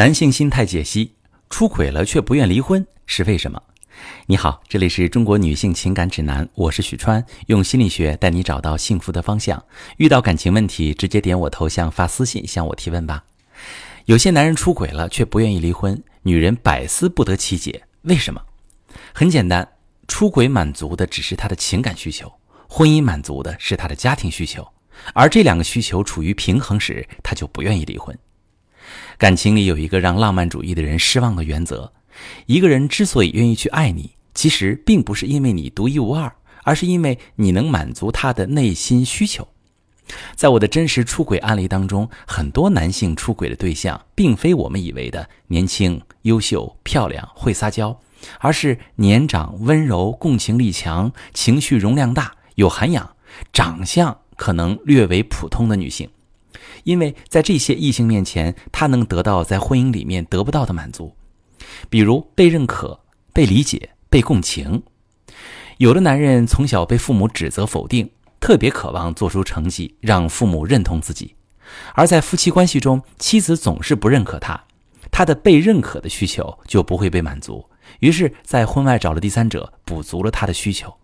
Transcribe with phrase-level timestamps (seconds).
[0.00, 1.12] 男性心态解析：
[1.50, 3.62] 出轨了却不愿离婚是为什么？
[4.24, 9.62] 你好，这里是中国女性情感指南，我是许川，用心理学带你找到幸福的方向。
[9.98, 13.22] 遇到感情问题，直接点我头像发私信向我提问吧。
[14.06, 18.40] 有些男人出轨了却不愿意离婚，女人百思不得其解，为什么？
[19.12, 19.68] 很简单，
[20.08, 22.32] 出轨满足的只是他的情感需求，
[22.66, 24.66] 婚姻满足的是他的家庭需求，
[25.12, 28.18] 而这两个需求处于平衡时，他就不愿意离婚。
[29.20, 31.92] 感情里有一个让浪漫主义的人失望的原则：
[32.46, 36.32] 一个人之所以愿意去爱你，其实并不是因为你独一无二，
[36.64, 39.46] 而是因为你能满足他的内心需求。
[40.34, 48.00] 在我的真实出轨案例当中，很多男性出轨的对象，并非我们以为的年轻、优秀、漂亮、会撒娇，
[48.38, 53.14] 而是年长、温柔、共情力强、情绪容量大、有涵养、
[53.52, 56.08] 长相可能略为普通的女性。
[56.84, 61.14] 因为在这些异性面前，他能得到在婚姻里面得不到的满足，
[61.88, 63.00] 比如被认可、
[63.32, 64.82] 被理解、被共情。
[65.78, 71.34] 有的男人从小被父母指责否定，特别渴望做出成绩，让父母认同自己；
[71.94, 74.64] 而在夫妻关系中，妻子总是不认可他，
[75.10, 77.64] 他的被认可的需求就不会被满足，
[78.00, 80.94] 于是，在婚外找了第三者，补足了他的需求。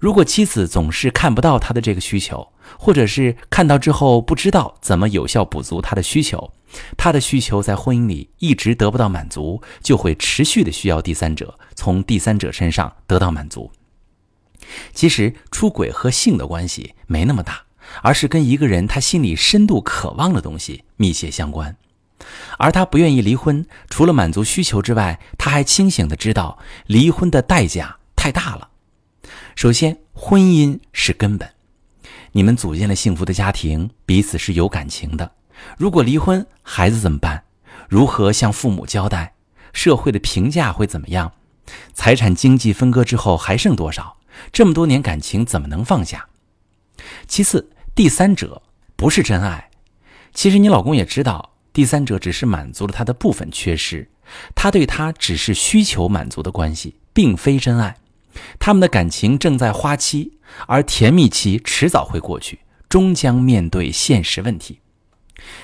[0.00, 6.52] 如果妻子总是看不到他的这个需求，或者是看到之后不知道怎么有效补足他的需求，
[6.96, 13.70] 他的需求在婚姻里一直得不到满足，就会持续的需要第三者，从第三者身上得到满足。
[14.92, 17.62] 其实出轨和性的关系没那么大，
[18.02, 21.76] 而是跟一个人他心里深度渴望的东西密切相关。
[22.56, 28.68] 而他不愿意离婚，除了满足需求之外，他还清醒的知道离婚的代价太大了。
[29.54, 31.48] 首先，婚姻是根本。
[32.32, 35.32] 你们组建了幸福的家庭，彼此是有感情的。
[35.76, 37.44] 如果离婚，孩子怎么办？
[37.88, 39.34] 如何向父母交代？
[39.72, 41.32] 社会的评价会怎么样？
[41.92, 44.16] 财产经济分割之后还剩多少？
[44.50, 46.26] 这么多年感情怎么能放下？
[47.28, 48.62] 其次，第三者
[48.96, 49.70] 不是真爱。
[50.32, 54.10] 其实你老公也知道，第三者只是满足了他的部分缺失，
[54.54, 57.96] 他对他只是需求满足的关系，并非真爱。
[58.58, 64.80] 他们的感情正在花期，而甜蜜期迟早会过去，终将面对现实问题。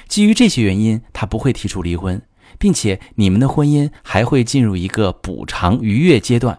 [0.08, 2.20] 基于这些原因，他不会提出离婚，
[2.58, 6.58] 并且你们的婚姻还会进入一个补偿愉悦阶段。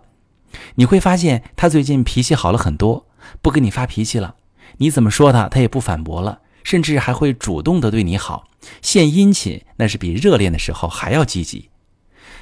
[0.76, 3.08] 你会发现他最近脾气好了很多，
[3.42, 4.36] 不跟你发脾气了，
[4.78, 8.46] 你怎么说他，他也不反驳了，甚至还会主动的对你好，
[8.82, 11.69] 献殷勤，那是比热恋的时候还要积极。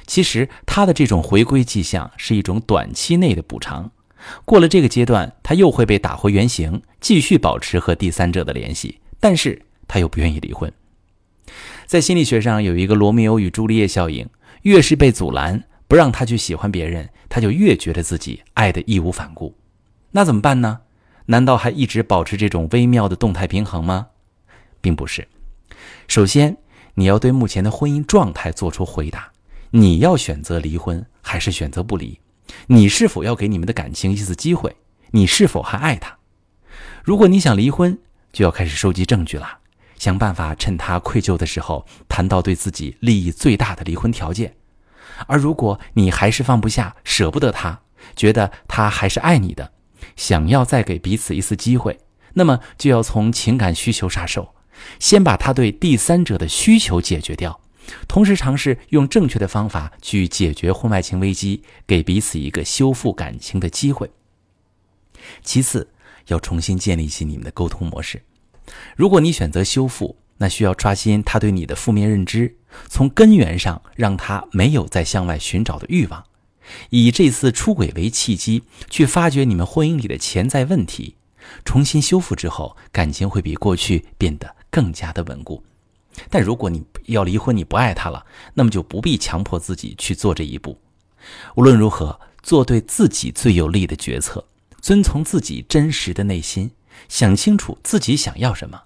[0.08, 3.92] 其实他的这种回归迹象是一种短期内的补偿，
[4.46, 10.72] 过了这个阶段，他又会被打回原形，继续保持和第三者的联系，但是他又不愿意离婚。
[11.86, 14.26] 在心理学上有一个罗密欧与朱丽叶效应，
[14.62, 19.54] 越是被阻拦，不让他去喜欢别人，他就越觉得自己爱的义无反顾。
[20.12, 20.80] 那怎么办呢？
[21.26, 24.06] 难道还一直保持这种微妙的动态平衡吗？
[24.80, 25.28] 并不是。
[26.06, 26.56] 首先，
[26.94, 29.30] 你要对目前的婚姻状态做出回答。
[29.70, 32.18] 你要选择离婚还是选择不离？
[32.68, 34.74] 你是否要给你们的感情一次机会？
[35.10, 36.16] 你是否还爱他？
[37.04, 37.98] 如果你想离婚，
[38.32, 39.58] 就要开始收集证据了，
[39.98, 44.54] 想办法趁他愧疚的时候谈到对自己利益最大的离婚条件。
[45.26, 47.80] 而如果你还是放不下、舍不得他，
[48.16, 49.72] 觉得他还是爱你的，
[50.16, 51.98] 想要再给彼此一次机会，
[52.34, 54.54] 那么就要从情感需求下手，
[54.98, 57.60] 先把他对第三者的需求解决掉。
[58.06, 64.10] 同时尝试用正确的方法去解决婚外情危机，给彼此一个修复感情的机会。
[65.42, 65.88] 其次，
[66.28, 68.22] 要重新建立起你们的沟通模式。
[68.96, 72.56] 如果你选择修复，那需要刷新他对你的负面认知，
[72.88, 76.24] 从根源上让他没有再向外寻找的欲望。
[76.90, 81.16] 以这次出轨为契机，去发掘你们婚姻里的潜在问题。
[81.64, 85.64] 重新修复之后，感情会比过去变得更加的稳固。
[86.30, 88.24] 但如果你要离婚，你不爱他了，
[88.54, 90.78] 那么就不必强迫自己去做这一步。
[91.56, 94.44] 无论如何，做对自己最有利的决策，
[94.80, 96.70] 遵从自己真实的内心，
[97.08, 98.80] 想清楚自己想要什么，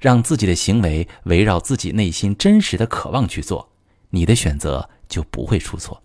[0.00, 3.68] 让自己的行为围绕自己内心真实的渴望去做，
[4.10, 6.02] 你的选择就不会出错。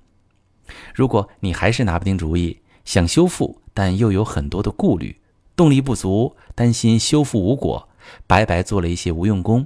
[0.93, 5.21] 如果你还是拿不定主意，想修复，但又有很多的顾虑，
[5.55, 7.87] 动力不足，担心修复无果，
[8.25, 9.65] 白白做了一些无用功。